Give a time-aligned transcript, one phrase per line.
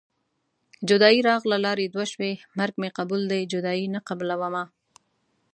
[0.89, 4.63] جدايي راغله لارې دوه شوې مرګ مې قبول دی جدايي نه قبلومه